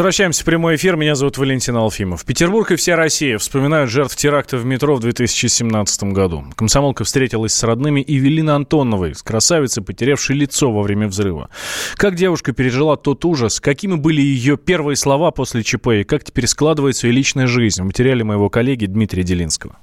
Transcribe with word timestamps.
Возвращаемся 0.00 0.40
в 0.40 0.46
прямой 0.46 0.76
эфир. 0.76 0.96
Меня 0.96 1.14
зовут 1.14 1.36
Валентин 1.36 1.76
Алфимов. 1.76 2.24
Петербург 2.24 2.70
и 2.70 2.76
вся 2.76 2.96
Россия 2.96 3.36
вспоминают 3.36 3.90
жертв 3.90 4.16
теракта 4.16 4.56
в 4.56 4.64
метро 4.64 4.96
в 4.96 5.00
2017 5.00 6.04
году. 6.04 6.46
Комсомолка 6.56 7.04
встретилась 7.04 7.52
с 7.52 7.62
родными 7.64 8.02
Евелины 8.08 8.48
Антоновой, 8.48 9.14
с 9.14 9.22
красавицей, 9.22 9.82
потерявшей 9.82 10.36
лицо 10.36 10.72
во 10.72 10.80
время 10.80 11.06
взрыва. 11.06 11.50
Как 11.96 12.14
девушка 12.14 12.54
пережила 12.54 12.96
тот 12.96 13.26
ужас, 13.26 13.60
какими 13.60 13.96
были 13.96 14.22
ее 14.22 14.56
первые 14.56 14.96
слова 14.96 15.32
после 15.32 15.62
ЧП 15.62 15.88
и 15.88 16.04
как 16.04 16.24
теперь 16.24 16.46
складывается 16.46 17.06
ее 17.06 17.12
личная 17.12 17.46
жизнь 17.46 17.82
в 17.82 17.84
материале 17.84 18.24
моего 18.24 18.48
коллеги 18.48 18.86
Дмитрия 18.86 19.22
Делинского. 19.22 19.76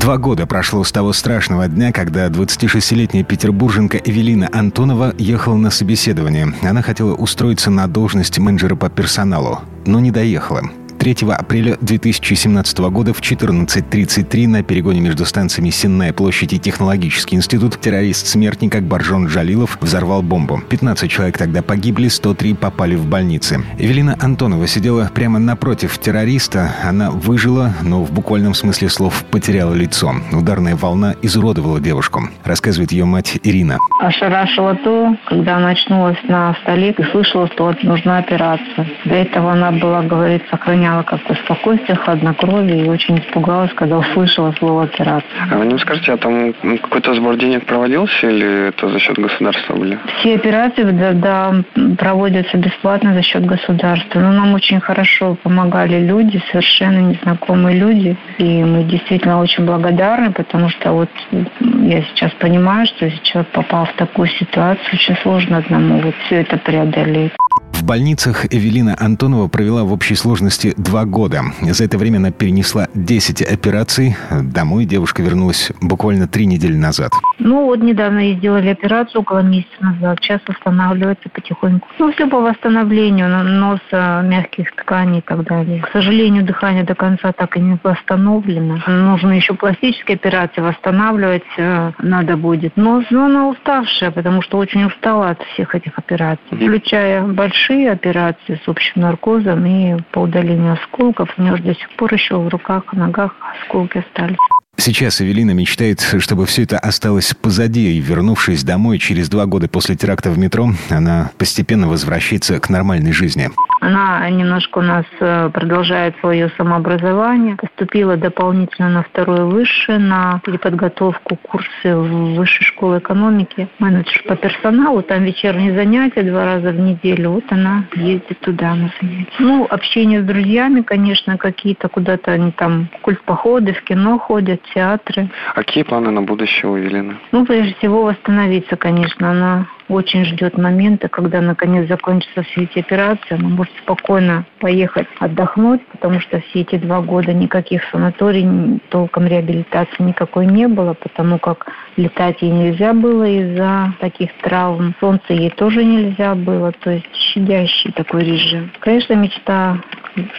Два 0.00 0.16
года 0.16 0.46
прошло 0.46 0.82
с 0.82 0.90
того 0.90 1.12
страшного 1.12 1.68
дня, 1.68 1.92
когда 1.92 2.26
26-летняя 2.28 3.22
петербурженка 3.22 3.98
Эвелина 3.98 4.48
Антонова 4.50 5.14
ехала 5.18 5.56
на 5.56 5.70
собеседование. 5.70 6.54
Она 6.62 6.80
хотела 6.80 7.12
устроиться 7.12 7.70
на 7.70 7.86
должность 7.86 8.38
менеджера 8.38 8.76
по 8.76 8.88
персоналу, 8.88 9.60
но 9.84 10.00
не 10.00 10.10
доехала. 10.10 10.62
3 11.00 11.16
апреля 11.30 11.78
2017 11.80 12.78
года 12.90 13.14
в 13.14 13.22
14.33 13.22 14.46
на 14.46 14.62
перегоне 14.62 15.00
между 15.00 15.24
станциями 15.24 15.70
Сенная 15.70 16.12
площадь 16.12 16.52
и 16.52 16.58
Технологический 16.58 17.36
институт 17.36 17.80
террорист-смертник 17.80 18.74
Акбаржон 18.74 19.26
Джалилов 19.26 19.78
взорвал 19.80 20.20
бомбу. 20.20 20.60
15 20.68 21.10
человек 21.10 21.38
тогда 21.38 21.62
погибли, 21.62 22.08
103 22.08 22.52
попали 22.52 22.96
в 22.96 23.06
больницы. 23.06 23.64
Эвелина 23.78 24.14
Антонова 24.20 24.66
сидела 24.66 25.10
прямо 25.14 25.38
напротив 25.38 25.96
террориста. 25.96 26.74
Она 26.84 27.10
выжила, 27.10 27.72
но 27.80 28.04
в 28.04 28.12
буквальном 28.12 28.52
смысле 28.52 28.90
слов 28.90 29.24
потеряла 29.30 29.72
лицо. 29.72 30.12
Ударная 30.32 30.76
волна 30.76 31.14
изуродовала 31.22 31.80
девушку, 31.80 32.28
рассказывает 32.44 32.92
ее 32.92 33.06
мать 33.06 33.38
Ирина. 33.42 33.78
Ошарашила 34.02 34.74
то, 34.74 35.16
когда 35.28 35.56
она 35.56 35.70
очнулась 35.70 36.18
на 36.28 36.54
столе 36.62 36.90
и 36.90 37.02
слышала, 37.04 37.48
что 37.54 37.74
нужна 37.84 38.18
операция. 38.18 38.86
До 39.06 39.14
этого 39.14 39.52
она 39.52 39.72
была, 39.72 40.02
говорит, 40.02 40.42
сохраняла 40.50 40.89
сохраняла 40.90 41.02
как-то 41.02 41.34
спокойствие, 41.34 41.96
хладнокровие 41.96 42.86
и 42.86 42.88
очень 42.88 43.18
испугалась, 43.18 43.72
когда 43.74 43.98
услышала 43.98 44.52
слово 44.58 44.84
операция. 44.84 45.48
А 45.50 45.56
вы 45.56 45.66
не 45.66 45.78
скажете, 45.78 46.12
а 46.12 46.16
там 46.16 46.52
какой-то 46.52 47.14
сбор 47.14 47.36
денег 47.36 47.66
проводился 47.66 48.28
или 48.28 48.68
это 48.68 48.88
за 48.88 48.98
счет 48.98 49.18
государства 49.18 49.74
были? 49.74 49.98
Все 50.18 50.34
операции, 50.34 50.82
да, 50.82 51.12
да 51.12 51.54
проводятся 51.98 52.56
бесплатно 52.56 53.14
за 53.14 53.22
счет 53.22 53.44
государства. 53.44 54.20
Но 54.20 54.32
нам 54.32 54.54
очень 54.54 54.80
хорошо 54.80 55.36
помогали 55.42 56.04
люди, 56.04 56.42
совершенно 56.50 56.98
незнакомые 56.98 57.78
люди. 57.78 58.16
И 58.38 58.64
мы 58.64 58.84
действительно 58.84 59.40
очень 59.40 59.64
благодарны, 59.64 60.32
потому 60.32 60.68
что 60.68 60.92
вот 60.92 61.10
я 61.30 62.02
сейчас 62.02 62.32
понимаю, 62.32 62.86
что 62.86 63.06
если 63.06 63.22
человек 63.22 63.52
попал 63.52 63.84
в 63.86 63.92
такую 63.92 64.28
ситуацию, 64.28 64.86
очень 64.92 65.16
сложно 65.22 65.58
одному 65.58 66.00
вот 66.00 66.14
все 66.26 66.40
это 66.40 66.56
преодолеть. 66.58 67.32
В 67.72 67.84
больницах 67.84 68.46
Эвелина 68.52 68.94
Антонова 68.98 69.48
провела 69.48 69.84
в 69.84 69.92
общей 69.92 70.14
сложности 70.14 70.74
два 70.76 71.04
года. 71.04 71.42
За 71.62 71.84
это 71.84 71.98
время 71.98 72.18
она 72.18 72.30
перенесла 72.30 72.88
10 72.94 73.42
операций. 73.42 74.16
Домой 74.30 74.84
девушка 74.84 75.22
вернулась 75.22 75.72
буквально 75.80 76.28
три 76.28 76.46
недели 76.46 76.76
назад. 76.76 77.12
Ну 77.38 77.64
вот 77.64 77.80
недавно 77.80 78.18
ей 78.18 78.36
сделали 78.36 78.68
операцию 78.68 79.22
около 79.22 79.40
месяца 79.40 79.72
назад. 79.80 80.18
Сейчас 80.20 80.40
восстанавливается 80.46 81.28
потихоньку. 81.30 81.88
Ну 81.98 82.12
все 82.12 82.26
по 82.26 82.40
восстановлению 82.40 83.28
носа, 83.44 84.22
мягких 84.24 84.74
тканей 84.76 85.18
и 85.18 85.22
так 85.22 85.44
далее. 85.44 85.80
К 85.82 85.90
сожалению, 85.92 86.44
дыхание 86.44 86.84
до 86.84 86.94
конца 86.94 87.32
так 87.32 87.56
и 87.56 87.60
не 87.60 87.78
восстановлено. 87.82 88.82
Нужно 88.86 89.32
еще 89.32 89.54
пластические 89.54 90.16
операции 90.16 90.60
восстанавливать 90.60 91.42
э, 91.56 91.92
надо 91.98 92.36
будет. 92.36 92.76
Но, 92.76 93.02
но 93.10 93.24
она 93.24 93.48
уставшая, 93.48 94.10
потому 94.10 94.42
что 94.42 94.58
очень 94.58 94.84
устала 94.84 95.30
от 95.30 95.42
всех 95.54 95.74
этих 95.74 95.98
операций, 95.98 96.44
включая 96.50 97.22
большие 97.22 97.59
большие 97.60 97.90
операции 97.90 98.58
с 98.64 98.68
общим 98.68 99.02
наркозом 99.02 99.66
и 99.66 100.00
по 100.12 100.20
удалению 100.20 100.74
осколков. 100.74 101.28
У 101.36 101.42
нее 101.42 101.56
до 101.58 101.74
сих 101.74 101.90
пор 101.96 102.12
еще 102.14 102.36
в 102.36 102.48
руках, 102.48 102.92
ногах 102.92 103.36
осколки 103.62 103.98
остались. 103.98 104.38
Сейчас 104.80 105.20
Эвелина 105.20 105.50
мечтает, 105.50 106.00
чтобы 106.20 106.46
все 106.46 106.62
это 106.62 106.78
осталось 106.78 107.34
позади, 107.34 107.98
и, 107.98 108.00
вернувшись 108.00 108.64
домой 108.64 108.98
через 108.98 109.28
два 109.28 109.44
года 109.44 109.68
после 109.68 109.94
теракта 109.94 110.30
в 110.30 110.38
метро, 110.38 110.70
она 110.88 111.32
постепенно 111.36 111.86
возвращается 111.86 112.58
к 112.60 112.70
нормальной 112.70 113.12
жизни. 113.12 113.50
Она 113.82 114.28
немножко 114.30 114.78
у 114.78 114.82
нас 114.82 115.04
э, 115.20 115.50
продолжает 115.52 116.14
свое 116.20 116.50
самообразование. 116.56 117.56
Поступила 117.56 118.16
дополнительно 118.16 118.90
на 118.90 119.02
второе 119.02 119.44
высшее, 119.44 119.98
на 119.98 120.40
переподготовку 120.44 121.36
курсы 121.36 121.96
в 121.96 122.36
высшей 122.36 122.64
школе 122.64 122.98
экономики. 122.98 123.68
Менеджер 123.78 124.22
по 124.28 124.36
персоналу, 124.36 125.02
там 125.02 125.24
вечерние 125.24 125.74
занятия 125.74 126.22
два 126.22 126.44
раза 126.44 126.70
в 126.70 126.78
неделю. 126.78 127.30
Вот 127.30 127.44
она 127.50 127.84
ездит 127.94 128.38
туда 128.40 128.74
на 128.74 128.92
занятия. 129.00 129.32
Ну, 129.38 129.66
общение 129.68 130.22
с 130.22 130.26
друзьями, 130.26 130.82
конечно, 130.82 131.38
какие-то 131.38 131.88
куда-то 131.88 132.32
они 132.32 132.52
там 132.52 132.88
культ 133.00 133.22
походы, 133.22 133.72
в 133.72 133.82
кино 133.82 134.18
ходят, 134.18 134.60
театры. 134.74 135.28
А 135.54 135.54
какие 135.54 135.84
планы 135.84 136.10
на 136.10 136.22
будущее 136.22 136.70
у 136.70 136.76
Елены? 136.76 137.16
Ну, 137.32 137.44
прежде 137.44 137.74
всего, 137.74 138.02
восстановиться, 138.02 138.76
конечно. 138.76 139.30
Она 139.30 139.66
очень 139.90 140.24
ждет 140.24 140.56
момента, 140.56 141.08
когда 141.08 141.40
наконец 141.40 141.88
закончатся 141.88 142.42
все 142.42 142.62
эти 142.62 142.78
операции, 142.78 143.34
она 143.34 143.48
может 143.48 143.72
спокойно 143.82 144.46
поехать 144.60 145.08
отдохнуть, 145.18 145.84
потому 145.88 146.20
что 146.20 146.40
все 146.40 146.60
эти 146.60 146.76
два 146.76 147.00
года 147.00 147.32
никаких 147.32 147.82
санаторий, 147.90 148.80
толком 148.90 149.26
реабилитации 149.26 150.02
никакой 150.02 150.46
не 150.46 150.68
было, 150.68 150.94
потому 150.94 151.38
как 151.38 151.66
летать 151.96 152.40
ей 152.40 152.52
нельзя 152.52 152.92
было 152.92 153.24
из-за 153.24 153.92
таких 154.00 154.30
травм. 154.42 154.94
Солнце 155.00 155.32
ей 155.32 155.50
тоже 155.50 155.84
нельзя 155.84 156.34
было, 156.34 156.72
то 156.72 156.90
есть 156.90 157.12
щадящий 157.12 157.92
такой 157.92 158.24
режим. 158.24 158.70
Конечно, 158.78 159.14
мечта, 159.14 159.78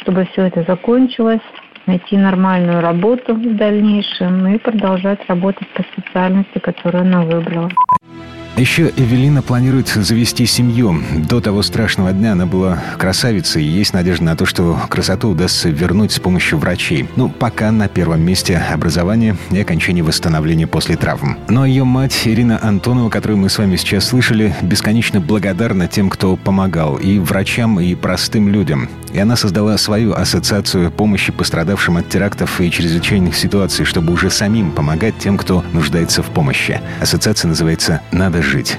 чтобы 0.02 0.26
все 0.32 0.44
это 0.44 0.64
закончилось, 0.64 1.42
найти 1.88 2.18
нормальную 2.18 2.82
работу 2.82 3.36
в 3.36 3.56
дальнейшем 3.56 4.48
и 4.48 4.58
продолжать 4.58 5.20
работать 5.28 5.68
по 5.70 5.84
специальности, 5.84 6.60
которую 6.60 7.02
она 7.02 7.22
выбрала. 7.22 7.70
Еще 8.58 8.92
Эвелина 8.96 9.42
планирует 9.42 9.88
завести 9.88 10.46
семью. 10.46 11.02
До 11.30 11.40
того 11.40 11.62
страшного 11.64 12.12
дня 12.12 12.34
она 12.34 12.46
была 12.46 12.78
красавицей, 12.98 13.64
и 13.64 13.68
есть 13.68 13.94
надежда 13.94 14.26
на 14.26 14.36
то, 14.36 14.46
что 14.46 14.78
красоту 14.90 15.30
удастся 15.30 15.70
вернуть 15.70 16.12
с 16.12 16.20
помощью 16.20 16.60
врачей. 16.60 17.08
Ну, 17.16 17.30
пока 17.30 17.72
на 17.72 17.88
первом 17.88 18.22
месте 18.22 18.58
образование 18.58 19.38
и 19.52 19.60
окончание 19.60 20.04
восстановления 20.04 20.68
после 20.68 20.98
травм. 20.98 21.38
Но 21.48 21.66
ее 21.66 21.86
мать 21.86 22.22
Ирина 22.26 22.60
Антонова, 22.62 23.10
которую 23.10 23.38
мы 23.40 23.50
с 23.50 23.58
вами 23.58 23.78
сейчас 23.78 24.10
слышали, 24.10 24.54
бесконечно 24.62 25.22
благодарна 25.22 25.88
тем, 25.88 26.10
кто 26.10 26.36
помогал 26.36 26.98
и 26.98 27.20
врачам, 27.20 27.80
и 27.80 27.96
простым 27.96 28.50
людям. 28.50 28.90
И 29.14 29.20
она 29.20 29.36
создала 29.36 29.78
свою 29.78 30.14
ассоциацию 30.14 30.92
помощи 30.92 31.32
пострадавшим 31.32 31.98
от 31.98 32.10
терактов 32.10 32.62
и 32.62 32.72
чрезвычайных 32.72 33.36
ситуаций, 33.36 33.86
чтобы 33.86 34.14
уже 34.14 34.30
самим 34.30 34.72
помогать 34.72 35.18
тем, 35.20 35.38
кто 35.38 35.64
нуждается 35.74 36.24
в 36.24 36.28
помощи. 36.28 36.82
Ассоциация 37.02 37.50
называется 37.50 38.02
«Надо 38.12 38.42
жить. 38.42 38.78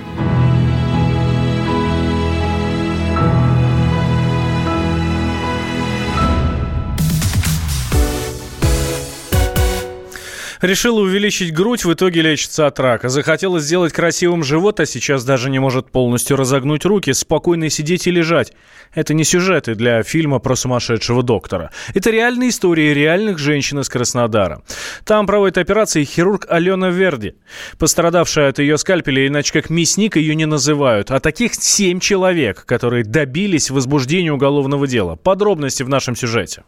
Решила 10.62 11.00
увеличить 11.00 11.53
грудь, 11.53 11.84
в 11.84 11.93
итоге 11.93 12.23
лечится 12.23 12.69
от 12.69 12.78
рака. 12.78 13.09
Захотела 13.09 13.59
сделать 13.59 13.93
красивым 13.93 14.45
живот, 14.45 14.78
а 14.78 14.87
сейчас 14.87 15.25
даже 15.25 15.50
не 15.50 15.59
может 15.59 15.91
полностью 15.91 16.37
разогнуть 16.37 16.84
руки, 16.84 17.12
спокойно 17.12 17.69
сидеть 17.69 18.06
и 18.06 18.12
лежать. 18.12 18.53
Это 18.95 19.12
не 19.12 19.25
сюжеты 19.25 19.75
для 19.75 20.05
фильма 20.05 20.39
про 20.39 20.55
сумасшедшего 20.55 21.25
доктора. 21.25 21.72
Это 21.95 22.12
реальные 22.12 22.51
истории 22.51 22.95
реальных 22.95 23.39
женщин 23.39 23.81
из 23.81 23.89
Краснодара. 23.89 24.63
Там 25.04 25.27
проводит 25.27 25.59
операции 25.59 26.04
хирург 26.04 26.47
Алена 26.48 26.91
Верди. 26.91 27.34
Пострадавшая 27.81 28.51
от 28.51 28.60
ее 28.60 28.78
скальпеля, 28.78 29.27
иначе 29.27 29.53
как 29.53 29.69
мясник 29.69 30.15
ее 30.15 30.36
не 30.36 30.47
называют. 30.47 31.10
А 31.10 31.19
таких 31.19 31.57
семь 31.57 31.98
человек, 31.98 32.65
которые 32.66 33.03
добились 33.03 33.69
возбуждения 33.69 34.33
уголовного 34.33 34.86
дела. 34.86 35.16
Подробности 35.16 35.83
в 35.83 35.89
нашем 35.89 36.15
сюжете. 36.15 36.63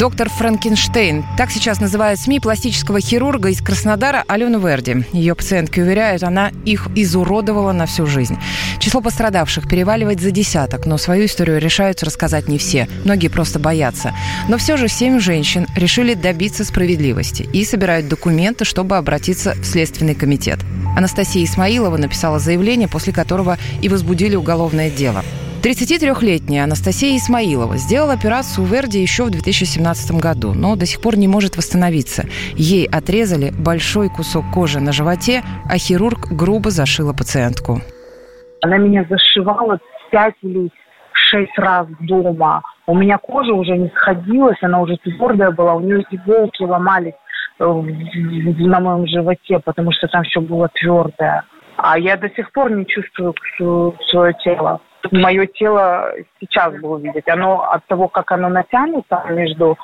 Доктор 0.00 0.30
Франкенштейн. 0.30 1.26
Так 1.36 1.50
сейчас 1.50 1.78
называют 1.78 2.18
СМИ 2.18 2.40
пластического 2.40 3.02
хирурга 3.02 3.50
из 3.50 3.60
Краснодара 3.60 4.24
Алену 4.28 4.58
Верди. 4.58 5.04
Ее 5.12 5.34
пациентки 5.34 5.78
уверяют, 5.78 6.22
она 6.22 6.52
их 6.64 6.88
изуродовала 6.94 7.72
на 7.72 7.84
всю 7.84 8.06
жизнь. 8.06 8.38
Число 8.78 9.02
пострадавших 9.02 9.68
переваливает 9.68 10.22
за 10.22 10.30
десяток, 10.30 10.86
но 10.86 10.96
свою 10.96 11.26
историю 11.26 11.60
решаются 11.60 12.06
рассказать 12.06 12.48
не 12.48 12.56
все. 12.56 12.88
Многие 13.04 13.28
просто 13.28 13.58
боятся. 13.58 14.14
Но 14.48 14.56
все 14.56 14.78
же 14.78 14.88
семь 14.88 15.20
женщин 15.20 15.66
решили 15.76 16.14
добиться 16.14 16.64
справедливости 16.64 17.42
и 17.52 17.62
собирают 17.66 18.08
документы, 18.08 18.64
чтобы 18.64 18.96
обратиться 18.96 19.52
в 19.52 19.66
Следственный 19.66 20.14
комитет. 20.14 20.60
Анастасия 20.96 21.44
Исмаилова 21.44 21.98
написала 21.98 22.38
заявление, 22.38 22.88
после 22.88 23.12
которого 23.12 23.58
и 23.82 23.90
возбудили 23.90 24.34
уголовное 24.34 24.88
дело. 24.88 25.22
33-летняя 25.62 26.64
Анастасия 26.64 27.14
Исмаилова 27.18 27.76
сделала 27.76 28.14
операцию 28.14 28.64
у 28.64 28.66
Верди 28.66 28.98
еще 28.98 29.24
в 29.24 29.30
2017 29.30 30.18
году, 30.18 30.54
но 30.54 30.74
до 30.74 30.86
сих 30.86 31.02
пор 31.02 31.18
не 31.18 31.28
может 31.28 31.58
восстановиться. 31.58 32.22
Ей 32.56 32.86
отрезали 32.86 33.50
большой 33.52 34.08
кусок 34.08 34.44
кожи 34.54 34.80
на 34.80 34.92
животе, 34.92 35.42
а 35.70 35.76
хирург 35.76 36.32
грубо 36.32 36.70
зашила 36.70 37.12
пациентку. 37.12 37.80
Она 38.62 38.78
меня 38.78 39.04
зашивала 39.10 39.78
5 40.10 40.34
или 40.42 40.70
шесть 41.12 41.58
раз 41.58 41.86
дома. 42.00 42.62
У 42.86 42.94
меня 42.94 43.18
кожа 43.18 43.52
уже 43.52 43.76
не 43.76 43.90
сходилась, 43.90 44.56
она 44.62 44.80
уже 44.80 44.96
твердая 44.96 45.50
была, 45.50 45.74
у 45.74 45.80
нее 45.80 46.06
иголки 46.10 46.62
ломались 46.62 47.12
э, 47.58 47.64
на 47.64 48.80
моем 48.80 49.06
животе, 49.06 49.58
потому 49.58 49.92
что 49.92 50.08
там 50.08 50.22
все 50.24 50.40
было 50.40 50.70
твердое. 50.72 51.44
А 51.76 51.98
я 51.98 52.16
до 52.16 52.30
сих 52.30 52.50
пор 52.52 52.72
не 52.72 52.86
чувствую 52.86 53.34
свое 54.08 54.34
тело. 54.42 54.80
Мое 55.10 55.46
тело 55.46 56.12
сейчас 56.40 56.74
было 56.80 56.98
видеть. 56.98 57.28
Оно 57.28 57.62
от 57.62 57.86
того, 57.86 58.08
как 58.08 58.30
оно 58.32 58.48
натянуто 58.48 59.24
между 59.30 59.78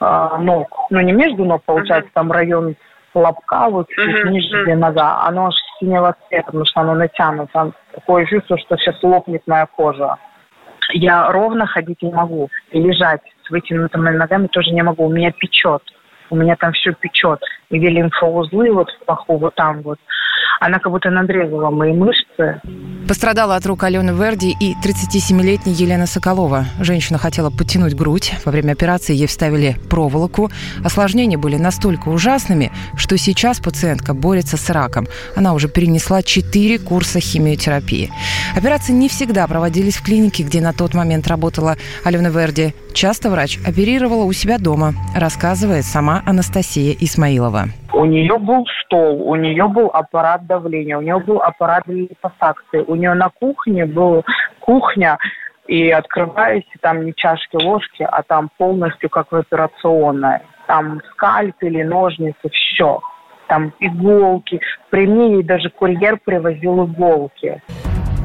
э, 0.00 0.28
ног, 0.40 0.86
ну 0.90 1.00
не 1.00 1.12
между 1.12 1.44
ног, 1.44 1.62
получается, 1.64 2.08
uh-huh. 2.08 2.14
там 2.14 2.32
район 2.32 2.76
лобка, 3.14 3.68
вот 3.68 3.88
uh-huh. 3.90 4.28
ниже, 4.30 4.62
где 4.64 4.74
нога, 4.74 5.22
оно 5.26 5.48
аж 5.48 5.54
синего 5.78 6.16
цвета, 6.28 6.46
потому 6.46 6.64
что 6.64 6.80
оно 6.80 6.94
натянуто. 6.94 7.72
Такое 7.94 8.24
чувство, 8.26 8.58
что 8.58 8.76
сейчас 8.76 9.02
лопнет 9.02 9.42
моя 9.46 9.66
кожа. 9.66 10.16
Я 10.94 11.30
ровно 11.30 11.66
ходить 11.66 12.02
не 12.02 12.12
могу. 12.12 12.48
И 12.70 12.80
лежать 12.80 13.22
с 13.44 13.50
вытянутыми 13.50 14.10
ногами 14.10 14.46
тоже 14.46 14.70
не 14.70 14.82
могу. 14.82 15.06
У 15.06 15.12
меня 15.12 15.32
печет. 15.32 15.82
У 16.30 16.36
меня 16.36 16.56
там 16.56 16.72
все 16.72 16.92
печет. 16.92 17.40
И 17.70 17.78
лимфоузлы 17.78 18.72
вот 18.72 18.90
в 18.90 19.04
паху, 19.04 19.36
вот 19.36 19.54
там 19.54 19.82
вот 19.82 19.98
она 20.60 20.78
как 20.78 20.92
будто 20.92 21.10
надрезала 21.10 21.70
мои 21.70 21.92
мышцы. 21.92 22.60
Пострадала 23.12 23.56
от 23.56 23.66
рук 23.66 23.84
Алены 23.84 24.12
Верди 24.12 24.56
и 24.58 24.72
37-летняя 24.72 25.74
Елена 25.74 26.06
Соколова. 26.06 26.64
Женщина 26.80 27.18
хотела 27.18 27.50
подтянуть 27.50 27.92
грудь. 27.94 28.32
Во 28.46 28.50
время 28.50 28.72
операции 28.72 29.14
ей 29.14 29.26
вставили 29.26 29.76
проволоку. 29.90 30.50
Осложнения 30.82 31.36
были 31.36 31.58
настолько 31.58 32.08
ужасными, 32.08 32.72
что 32.96 33.18
сейчас 33.18 33.60
пациентка 33.60 34.14
борется 34.14 34.56
с 34.56 34.70
раком. 34.70 35.06
Она 35.36 35.52
уже 35.52 35.68
перенесла 35.68 36.22
4 36.22 36.78
курса 36.78 37.20
химиотерапии. 37.20 38.10
Операции 38.56 38.92
не 38.94 39.10
всегда 39.10 39.46
проводились 39.46 39.96
в 39.96 40.02
клинике, 40.02 40.42
где 40.42 40.62
на 40.62 40.72
тот 40.72 40.94
момент 40.94 41.28
работала 41.28 41.76
Алена 42.04 42.30
Верди. 42.30 42.74
Часто 42.94 43.28
врач 43.28 43.58
оперировала 43.62 44.24
у 44.24 44.32
себя 44.32 44.56
дома, 44.56 44.94
рассказывает 45.14 45.84
сама 45.84 46.22
Анастасия 46.24 46.96
Исмаилова. 46.98 47.68
У 47.94 48.04
нее 48.06 48.38
был 48.38 48.64
стол, 48.84 49.28
у 49.28 49.34
нее 49.36 49.68
был 49.68 49.88
аппарат 49.92 50.46
давления, 50.46 50.96
у 50.96 51.02
нее 51.02 51.18
был 51.18 51.42
аппарат 51.42 51.86
липосакции, 51.86 52.84
у 52.86 52.94
нее 52.94 53.14
на 53.14 53.28
кухне 53.28 53.84
был 53.84 54.24
кухня, 54.60 55.18
и 55.66 55.90
открываешь, 55.90 56.64
там 56.80 57.04
не 57.04 57.14
чашки, 57.14 57.56
ложки, 57.56 58.02
а 58.02 58.22
там 58.22 58.50
полностью 58.58 59.08
как 59.10 59.30
в 59.30 59.36
операционной. 59.36 60.40
Там 60.66 61.00
скальпели, 61.10 61.82
ножницы, 61.82 62.48
все. 62.50 63.00
Там 63.46 63.72
иголки. 63.78 64.60
При 64.90 65.06
мне 65.06 65.42
даже 65.42 65.70
курьер 65.70 66.18
привозил 66.24 66.86
иголки. 66.86 67.62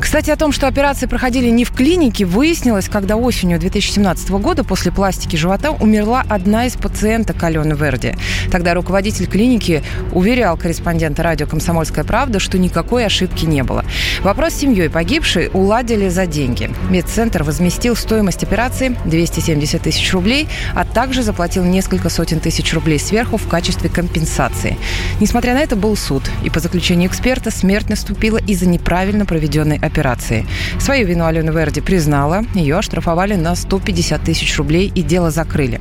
Кстати, 0.08 0.30
о 0.32 0.38
том, 0.38 0.54
что 0.54 0.68
операции 0.68 1.06
проходили 1.06 1.50
не 1.50 1.66
в 1.66 1.74
клинике, 1.74 2.24
выяснилось, 2.24 2.88
когда 2.88 3.18
осенью 3.18 3.60
2017 3.60 4.30
года 4.30 4.64
после 4.64 4.90
пластики 4.90 5.36
живота 5.36 5.72
умерла 5.72 6.24
одна 6.30 6.66
из 6.66 6.78
пациенток 6.78 7.44
Алены 7.44 7.74
Верди. 7.74 8.14
Тогда 8.50 8.74
руководитель 8.74 9.28
клиники 9.28 9.84
уверял 10.14 10.56
корреспондента 10.56 11.24
радио 11.24 11.46
«Комсомольская 11.46 12.06
правда», 12.06 12.40
что 12.40 12.58
никакой 12.58 13.06
ошибки 13.06 13.44
не 13.44 13.64
было. 13.64 13.84
Вопрос 14.22 14.54
с 14.54 14.60
семьей 14.60 14.90
погибшей 14.90 15.50
уладили 15.52 16.08
за 16.08 16.26
деньги. 16.26 16.70
Медцентр 16.90 17.44
возместил 17.44 17.98
стоимость 17.98 18.44
операции 18.44 18.96
270 19.04 19.82
тысяч 19.82 20.14
рублей, 20.14 20.48
а 20.74 20.86
также 20.86 21.22
заплатил 21.22 21.66
несколько 21.66 22.08
сотен 22.08 22.40
тысяч 22.40 22.74
рублей 22.74 22.98
сверху 22.98 23.36
в 23.36 23.50
качестве 23.50 23.90
компенсации. 23.90 24.78
Несмотря 25.20 25.54
на 25.54 25.60
это, 25.60 25.76
был 25.76 25.98
суд, 25.98 26.24
и 26.46 26.50
по 26.50 26.62
заключению 26.62 27.10
эксперта 27.10 27.52
смерть 27.52 27.90
наступила 27.90 28.38
из-за 28.38 28.70
неправильно 28.70 29.26
проведенной 29.26 29.76
операции 29.76 29.97
операции. 29.98 30.46
Свою 30.80 31.08
вину 31.08 31.26
Алена 31.26 31.52
Верди 31.52 31.82
признала, 31.82 32.44
ее 32.54 32.78
оштрафовали 32.78 33.36
на 33.36 33.56
150 33.56 34.22
тысяч 34.22 34.58
рублей 34.58 34.92
и 34.94 35.02
дело 35.02 35.32
закрыли. 35.32 35.80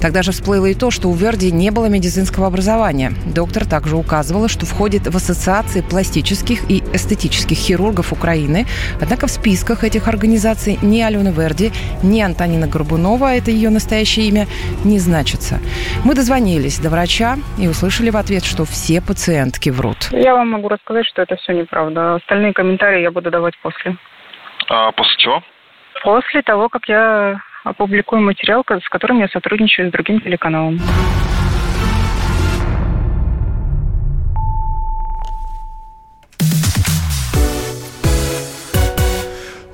Тогда 0.00 0.22
же 0.22 0.32
всплыло 0.32 0.66
и 0.66 0.74
то, 0.74 0.90
что 0.90 1.08
у 1.08 1.14
Верди 1.14 1.52
не 1.52 1.70
было 1.70 1.86
медицинского 1.86 2.46
образования. 2.46 3.12
Доктор 3.34 3.66
также 3.66 3.96
указывала, 3.96 4.48
что 4.48 4.64
входит 4.64 5.06
в 5.06 5.16
ассоциации 5.16 5.82
пластических 5.82 6.70
и 6.70 6.82
эстетических 6.94 7.56
хирургов 7.56 8.12
Украины. 8.12 8.66
Однако 9.00 9.26
в 9.26 9.30
списках 9.30 9.84
этих 9.84 10.08
организаций 10.08 10.78
ни 10.82 11.00
Алена 11.00 11.30
Верди, 11.30 11.72
ни 12.02 12.20
Антонина 12.20 12.66
Горбунова, 12.66 13.34
это 13.34 13.50
ее 13.50 13.70
настоящее 13.70 14.28
имя, 14.28 14.46
не 14.84 14.98
значится. 14.98 15.58
Мы 16.04 16.14
дозвонились 16.14 16.78
до 16.78 16.88
врача 16.90 17.36
и 17.58 17.68
услышали 17.68 18.10
в 18.10 18.16
ответ, 18.16 18.44
что 18.44 18.64
все 18.64 19.00
пациентки 19.00 19.70
врут. 19.70 20.08
Я 20.12 20.34
вам 20.34 20.50
могу 20.50 20.68
рассказать, 20.68 21.06
что 21.06 21.22
это 21.22 21.36
все 21.36 21.52
неправда. 21.52 22.14
Остальные 22.14 22.52
комментарии 22.52 23.02
я 23.02 23.10
буду 23.10 23.30
давать 23.30 23.57
после. 23.62 23.96
А 24.68 24.92
после 24.92 25.16
чего? 25.18 25.42
После 26.02 26.42
того, 26.42 26.68
как 26.68 26.88
я 26.88 27.40
опубликую 27.64 28.22
материал, 28.22 28.64
с 28.68 28.88
которым 28.88 29.18
я 29.18 29.28
сотрудничаю 29.28 29.88
с 29.88 29.92
другим 29.92 30.20
телеканалом. 30.20 30.78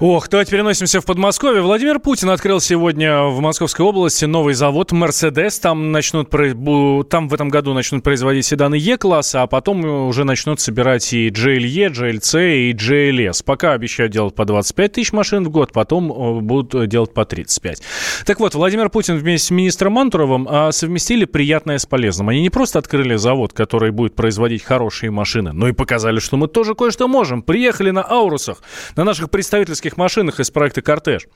Ох, 0.07 0.29
давайте 0.29 0.51
переносимся 0.51 1.01
в 1.01 1.07
Подмосковье. 1.07 1.63
Владимир 1.63 1.99
Путин 1.99 2.29
открыл 2.29 2.61
сегодня 2.61 3.23
в 3.23 3.41
Московской 3.41 3.87
области 3.87 4.27
новый 4.27 4.53
завод 4.53 4.93
«Мерседес». 4.93 5.59
Там, 5.59 5.93
начнут, 5.93 6.29
там 6.29 7.29
в 7.31 7.33
этом 7.33 7.49
году 7.49 7.73
начнут 7.73 8.03
производить 8.03 8.45
седаны 8.45 8.75
Е-класса, 8.75 9.41
а 9.41 9.47
потом 9.47 9.83
уже 10.07 10.25
начнут 10.25 10.61
собирать 10.61 11.11
и 11.15 11.31
GLE, 11.31 11.91
GLC 11.91 12.69
и 12.69 12.73
GLS. 12.75 13.43
Пока 13.47 13.73
обещают 13.73 14.13
делать 14.13 14.35
по 14.35 14.45
25 14.45 14.93
тысяч 14.93 15.15
машин 15.15 15.43
в 15.43 15.49
год, 15.49 15.73
потом 15.73 16.13
э, 16.13 16.41
будут 16.43 16.87
делать 16.87 17.15
по 17.15 17.25
35. 17.25 17.81
Так 18.27 18.41
вот, 18.41 18.55
Владимир 18.55 18.91
Путин 18.91 19.17
вместе 19.17 19.47
с 19.47 19.51
министром 19.53 19.95
Мантуровым 19.95 20.47
а, 20.51 20.71
совместили 20.73 21.25
приятное 21.25 21.79
с 21.79 21.87
полезным. 21.87 22.29
Они 22.29 22.43
не 22.43 22.51
просто 22.51 22.79
открыли 22.79 23.17
завод, 23.17 23.55
который 23.55 23.91
будет 23.91 24.15
производить 24.15 24.65
хорошие 24.65 25.11
машины, 25.11 25.53
но 25.55 25.67
и 25.67 25.73
показали, 25.73 26.19
что 26.19 26.37
мы 26.37 26.47
тоже 26.47 26.75
кое-что 26.75 27.09
можем. 27.09 27.41
Приехали 27.41 27.91
на 27.91 28.03
Аурусах, 28.03 28.63
на 28.97 29.05
наших 29.05 29.31
представительских 29.31 29.94
легковых 29.95 29.99
машинах 29.99 30.41
из 30.41 30.51
проекта 30.51 30.83
«Кортеж». 30.83 31.27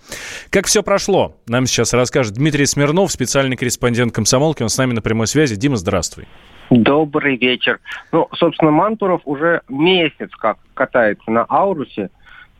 Как 0.50 0.66
все 0.66 0.82
прошло, 0.82 1.36
нам 1.46 1.66
сейчас 1.66 1.92
расскажет 1.94 2.34
Дмитрий 2.34 2.66
Смирнов, 2.66 3.10
специальный 3.10 3.56
корреспондент 3.56 4.14
комсомолки. 4.14 4.62
Он 4.62 4.68
с 4.68 4.78
нами 4.78 4.92
на 4.92 5.02
прямой 5.02 5.26
связи. 5.26 5.56
Дима, 5.56 5.76
здравствуй. 5.76 6.26
Добрый 6.70 7.36
вечер. 7.36 7.80
Ну, 8.12 8.28
собственно, 8.34 8.70
Мантуров 8.70 9.22
уже 9.24 9.62
месяц 9.68 10.30
как 10.38 10.58
катается 10.74 11.30
на 11.30 11.44
Аурусе. 11.44 12.10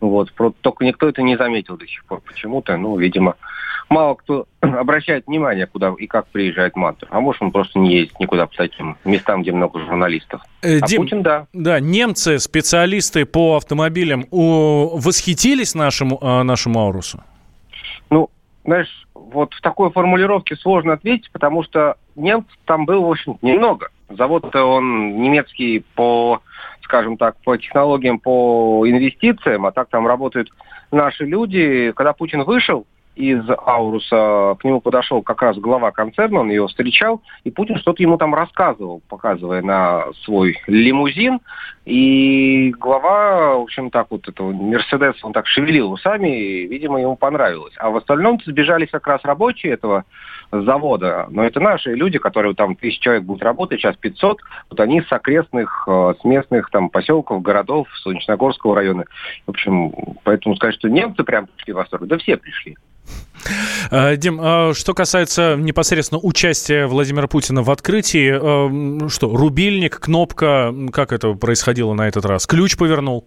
Вот, 0.01 0.33
только 0.61 0.85
никто 0.85 1.09
это 1.09 1.23
не 1.23 1.37
заметил 1.37 1.77
до 1.77 1.87
сих 1.87 2.05
пор 2.05 2.21
почему-то. 2.21 2.77
Ну, 2.77 2.97
видимо, 2.97 3.35
мало 3.89 4.15
кто 4.15 4.47
обращает 4.61 5.27
внимание, 5.27 5.67
куда 5.67 5.93
и 5.99 6.07
как 6.07 6.27
приезжает 6.29 6.77
Мантуров. 6.77 7.13
А 7.13 7.21
может, 7.21 7.43
он 7.43 7.51
просто 7.51 7.79
не 7.79 7.95
ездит 7.95 8.21
никуда 8.21 8.47
по 8.47 8.55
таким 8.55 8.97
местам, 9.05 9.43
где 9.43 9.53
много 9.53 9.81
журналистов. 9.81 10.43
Э, 10.63 10.79
а 10.81 10.87
Дим, 10.87 11.03
Путин, 11.03 11.23
да. 11.23 11.47
Да, 11.53 11.81
немцы, 11.81 12.39
специалисты 12.39 13.27
по 13.27 13.57
автомобилям, 13.57 14.27
у, 14.31 14.99
восхитились 14.99 15.75
нашему, 15.75 16.19
э, 16.21 16.43
нашему 16.43 16.81
Аурусу? 16.81 17.23
Ну, 18.11 18.31
знаешь, 18.65 19.07
вот 19.15 19.55
в 19.55 19.61
такой 19.61 19.91
формулировке 19.91 20.57
сложно 20.57 20.95
ответить, 20.95 21.31
потому 21.33 21.63
что 21.63 21.97
немцев 22.17 22.57
там 22.65 22.85
было, 22.85 23.07
в 23.07 23.11
общем, 23.11 23.39
немного. 23.43 23.89
Завод-то 24.09 24.65
он 24.65 25.21
немецкий 25.21 25.85
по, 25.95 26.41
скажем 26.83 27.17
так, 27.17 27.37
по 27.45 27.57
технологиям, 27.57 28.19
по 28.19 28.85
инвестициям, 28.89 29.67
а 29.67 29.73
так 29.73 29.89
там 29.89 30.07
работают 30.07 30.49
наши 30.91 31.25
люди. 31.25 31.93
Когда 31.95 32.13
Путин 32.13 32.45
вышел, 32.45 32.87
из 33.19 33.43
Ауруса, 33.51 34.57
к 34.61 34.65
нему 34.65 34.81
подошел 34.81 35.23
как 35.23 35.43
раз 35.43 35.59
глава 35.59 35.91
концерна, 35.91 36.41
он 36.41 36.51
его 36.51 36.69
встречал, 36.69 37.21
и 37.43 37.51
Путин 37.51 37.77
что-то 37.79 38.01
ему 38.01 38.17
там 38.17 38.33
рассказывал, 38.33 39.03
показывая 39.09 39.61
на 39.61 40.05
свой 40.23 40.61
лимузин, 40.69 41.41
и 41.85 42.73
глава, 42.79 43.57
в 43.57 43.63
общем, 43.63 43.91
так 43.91 44.07
вот 44.11 44.29
этого 44.29 44.53
Мерседес, 44.53 45.17
он 45.25 45.33
так 45.33 45.49
шевелил 45.49 45.91
усами, 45.91 46.29
и, 46.29 46.67
видимо, 46.69 47.01
ему 47.01 47.17
понравилось. 47.17 47.75
А 47.79 47.91
в 47.91 47.97
остальном 47.97 48.39
сбежались 48.47 48.91
как 48.91 49.09
раз 49.09 49.21
рабочие 49.25 49.73
этого 49.73 50.05
завода, 50.53 51.27
но 51.31 51.43
это 51.43 51.59
наши 51.59 51.95
люди, 51.95 52.19
которые 52.19 52.55
там 52.55 52.77
тысяч 52.77 53.01
человек 53.01 53.25
будут 53.25 53.43
работать, 53.43 53.81
сейчас 53.81 53.97
500, 53.97 54.39
вот 54.71 54.81
они 54.81 55.03
с 55.03 55.13
окрестных, 55.13 55.89
э, 55.89 56.15
с 56.21 56.25
местных 56.25 56.71
там 56.71 56.89
поселков, 56.89 57.43
городов, 57.43 57.89
Солнечногорского 58.03 58.77
района. 58.77 59.05
В 59.47 59.51
общем, 59.51 59.93
поэтому 60.23 60.55
сказать, 60.55 60.77
что 60.77 60.89
немцы 60.89 61.25
прям 61.25 61.47
пришли 61.49 61.73
в 61.73 61.77
восторг, 61.77 62.07
да 62.07 62.17
все 62.19 62.37
пришли. 62.37 62.77
Э, 63.91 64.17
Дим, 64.17 64.39
а 64.43 64.75
что 64.75 64.93
касается 64.93 65.57
непосредственно 65.57 66.21
участия 66.21 66.87
Владимира 66.87 67.27
Путина 67.29 67.63
в 67.63 67.71
открытии, 67.71 68.31
э, 68.35 69.09
что, 69.09 69.35
рубильник, 69.35 69.99
кнопка, 70.01 70.75
как 70.93 71.13
это 71.13 71.33
происходило 71.33 71.95
на 71.95 72.09
этот 72.09 72.27
раз? 72.27 72.47
Ключ 72.47 72.77
повернул? 72.77 73.27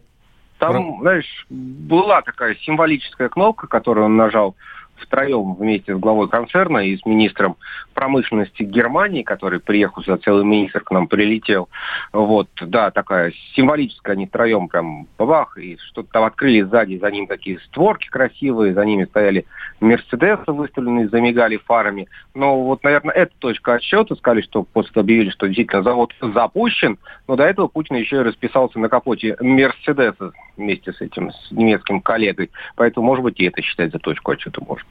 Там, 0.59 0.99
знаешь, 1.01 1.47
была 1.49 2.21
такая 2.21 2.55
символическая 2.55 3.29
кнопка, 3.29 3.65
которую 3.65 4.05
он 4.05 4.15
нажал 4.15 4.55
втроем 5.01 5.55
вместе 5.55 5.95
с 5.95 5.99
главой 5.99 6.29
концерна 6.29 6.79
и 6.79 6.97
с 6.97 7.05
министром 7.05 7.57
промышленности 7.93 8.63
Германии, 8.63 9.23
который 9.23 9.59
приехал 9.59 10.01
сюда, 10.01 10.17
целый 10.17 10.45
министр 10.45 10.81
к 10.81 10.91
нам 10.91 11.07
прилетел. 11.07 11.69
Вот, 12.13 12.49
да, 12.61 12.91
такая 12.91 13.33
символическая, 13.55 14.15
они 14.15 14.27
втроем 14.27 14.67
прям 14.67 15.07
бабах, 15.17 15.57
и 15.57 15.77
что-то 15.77 16.09
там 16.11 16.23
открыли 16.23 16.61
сзади, 16.61 16.97
за 16.97 17.11
ним 17.11 17.27
такие 17.27 17.59
створки 17.59 18.07
красивые, 18.09 18.73
за 18.73 18.85
ними 18.85 19.05
стояли 19.05 19.45
Мерседесы 19.79 20.51
выставленные, 20.51 21.09
замигали 21.09 21.57
фарами. 21.57 22.07
Но 22.33 22.63
вот, 22.63 22.83
наверное, 22.83 23.13
эта 23.13 23.31
точка 23.39 23.75
отсчета, 23.75 24.15
сказали, 24.15 24.41
что 24.41 24.63
после 24.63 25.01
объявили, 25.01 25.29
что 25.29 25.47
действительно 25.47 25.83
завод 25.83 26.13
запущен, 26.21 26.97
но 27.27 27.35
до 27.35 27.43
этого 27.43 27.67
Путин 27.67 27.95
еще 27.95 28.17
и 28.17 28.23
расписался 28.23 28.79
на 28.79 28.89
капоте 28.89 29.35
Мерседеса 29.39 30.31
вместе 30.57 30.93
с 30.93 31.01
этим, 31.01 31.31
с 31.31 31.51
немецким 31.51 32.01
коллегой. 32.01 32.51
Поэтому, 32.75 33.07
может 33.07 33.23
быть, 33.23 33.39
и 33.39 33.45
это 33.45 33.61
считать 33.61 33.91
за 33.91 33.99
точку 33.99 34.31
отчета 34.31 34.61
можно. 34.61 34.87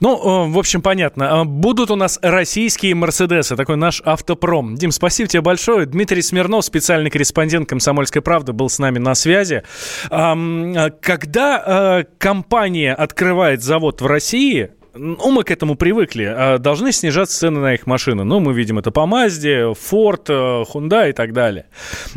Ну, 0.00 0.16
э, 0.16 0.50
в 0.52 0.58
общем, 0.58 0.82
понятно. 0.82 1.40
А 1.40 1.44
будут 1.44 1.90
у 1.90 1.96
нас 1.96 2.18
российские 2.22 2.94
Мерседесы, 2.94 3.56
такой 3.56 3.76
наш 3.76 4.00
автопром. 4.04 4.76
Дим, 4.76 4.92
спасибо 4.92 5.28
тебе 5.28 5.42
большое. 5.42 5.86
Дмитрий 5.86 6.22
Смирнов, 6.22 6.64
специальный 6.64 7.10
корреспондент 7.10 7.68
«Комсомольской 7.68 8.22
правды», 8.22 8.52
был 8.52 8.68
с 8.68 8.78
нами 8.78 8.98
на 8.98 9.14
связи. 9.14 9.62
Э, 10.10 10.90
когда 11.00 11.64
э, 12.00 12.04
компания 12.18 12.94
открывает 12.94 13.62
завод 13.62 14.00
в 14.00 14.06
России, 14.06 14.70
ну, 15.00 15.30
мы 15.30 15.44
к 15.44 15.50
этому 15.50 15.76
привыкли. 15.76 16.24
А, 16.24 16.58
должны 16.58 16.92
снижаться 16.92 17.38
цены 17.38 17.60
на 17.60 17.74
их 17.74 17.86
машины. 17.86 18.24
Ну, 18.24 18.38
мы 18.38 18.52
видим 18.52 18.78
это 18.78 18.90
по 18.90 19.00
Mazda, 19.00 19.74
Ford, 19.74 20.24
э, 20.28 20.64
Hyundai 20.72 21.10
и 21.10 21.12
так 21.12 21.32
далее. 21.32 21.66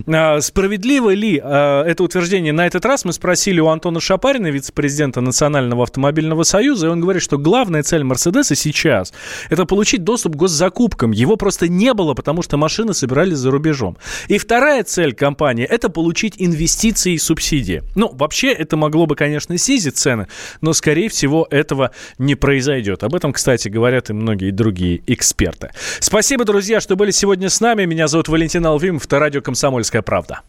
А, 0.05 0.41
справедливо 0.41 1.11
ли 1.11 1.39
а, 1.41 1.83
это 1.85 2.03
утверждение 2.03 2.51
на 2.51 2.67
этот 2.67 2.85
раз? 2.85 3.05
Мы 3.05 3.13
спросили 3.13 3.61
у 3.61 3.67
Антона 3.67 4.01
Шапарина, 4.01 4.47
вице-президента 4.47 5.21
Национального 5.21 5.83
автомобильного 5.83 6.43
союза, 6.43 6.87
и 6.87 6.89
он 6.89 6.99
говорит, 6.99 7.23
что 7.23 7.37
главная 7.37 7.83
цель 7.83 8.03
Мерседеса 8.03 8.55
сейчас– 8.55 9.13
это 9.49 9.65
получить 9.65 10.03
доступ 10.03 10.33
к 10.33 10.35
госзакупкам. 10.35 11.11
Его 11.11 11.37
просто 11.37 11.69
не 11.69 11.93
было, 11.93 12.13
потому 12.13 12.41
что 12.41 12.57
машины 12.57 12.93
собирались 12.93 13.37
за 13.37 13.49
рубежом. 13.49 13.97
И 14.27 14.37
вторая 14.37 14.83
цель 14.83 15.13
компании– 15.13 15.65
это 15.69 15.87
получить 15.87 16.35
инвестиции 16.37 17.13
и 17.13 17.17
субсидии. 17.17 17.81
Ну, 17.95 18.11
вообще, 18.13 18.51
это 18.51 18.75
могло 18.75 19.05
бы, 19.05 19.15
конечно, 19.15 19.57
снизить 19.57 19.97
цены, 19.97 20.27
но, 20.59 20.73
скорее 20.73 21.07
всего, 21.07 21.47
этого 21.49 21.91
не 22.17 22.35
произойдет 22.35 22.72
произойдет. 22.73 23.03
Об 23.03 23.15
этом, 23.15 23.33
кстати, 23.33 23.69
говорят 23.69 24.09
и 24.09 24.13
многие 24.13 24.51
другие 24.51 25.01
эксперты. 25.07 25.69
Спасибо, 25.99 26.45
друзья, 26.45 26.81
что 26.81 26.95
были 26.95 27.11
сегодня 27.11 27.49
с 27.49 27.61
нами. 27.61 27.85
Меня 27.85 28.07
зовут 28.07 28.27
Валентин 28.27 28.65
Алвимов. 28.65 29.05
Это 29.05 29.19
радио 29.19 29.41
«Комсомольская 29.41 30.01
правда». 30.01 30.41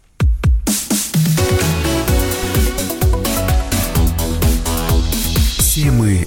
Темы 5.75 6.24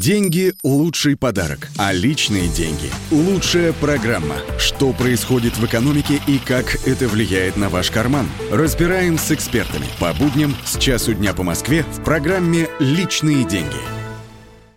Деньги– 0.00 0.54
лучший 0.62 1.14
подарок, 1.14 1.68
а 1.76 1.92
личные 1.92 2.48
деньги– 2.48 2.90
лучшая 3.10 3.74
программа. 3.74 4.36
Что 4.58 4.94
происходит 4.94 5.58
в 5.58 5.66
экономике 5.66 6.22
и 6.26 6.38
как 6.38 6.74
это 6.88 7.06
влияет 7.06 7.58
на 7.58 7.68
ваш 7.68 7.90
карман? 7.90 8.26
Разбираем 8.50 9.18
с 9.18 9.30
экспертами 9.30 9.84
по 9.98 10.14
будням 10.14 10.56
с 10.64 10.78
часу 10.78 11.12
дня 11.12 11.34
по 11.34 11.42
Москве 11.42 11.82
в 11.82 12.02
программе 12.02 12.66
«Личные 12.78 13.46
деньги». 13.46 13.99